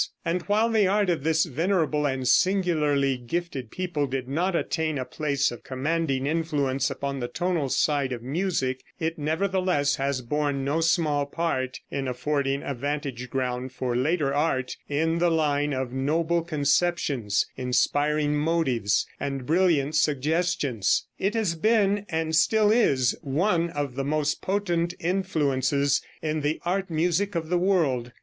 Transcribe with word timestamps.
And 0.25 0.41
while 0.47 0.67
the 0.67 0.87
art 0.87 1.11
of 1.11 1.23
this 1.23 1.45
venerable 1.45 2.07
and 2.07 2.27
singularly 2.27 3.17
gifted 3.17 3.69
people 3.69 4.07
did 4.07 4.27
not 4.27 4.55
attain 4.55 4.97
a 4.97 5.05
place 5.05 5.51
of 5.51 5.63
commanding 5.63 6.25
influence 6.25 6.89
upon 6.89 7.19
the 7.19 7.27
tonal 7.27 7.69
side 7.69 8.11
of 8.11 8.23
music, 8.23 8.81
it 8.99 9.19
nevertheless 9.19 9.97
has 9.97 10.21
borne 10.23 10.65
no 10.65 10.81
small 10.81 11.27
part 11.27 11.81
in 11.91 12.07
affording 12.07 12.63
a 12.63 12.73
vantage 12.73 13.29
ground 13.29 13.73
for 13.73 13.95
later 13.95 14.33
art 14.33 14.75
in 14.89 15.19
the 15.19 15.29
line 15.29 15.71
of 15.71 15.93
noble 15.93 16.41
conceptions, 16.41 17.45
inspiring 17.55 18.35
motives 18.35 19.05
and 19.19 19.45
brilliant 19.45 19.93
suggestions. 19.95 21.05
It 21.19 21.35
has 21.35 21.53
been, 21.53 22.07
and 22.09 22.35
still 22.35 22.71
is, 22.71 23.13
one 23.21 23.69
of 23.69 23.93
the 23.93 24.03
most 24.03 24.41
potent 24.41 24.95
influences 24.99 26.01
in 26.23 26.41
the 26.41 26.59
art 26.65 26.89
music 26.89 27.35
of 27.35 27.49
the 27.49 27.59
world. 27.59 28.11